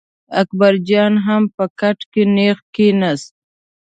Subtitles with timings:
[0.41, 3.33] اکبر جان هم په کټ کې نېغ کېناست.